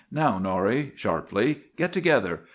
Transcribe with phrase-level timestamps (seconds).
[0.09, 2.39] "Now, Norrie," sharply, "get together!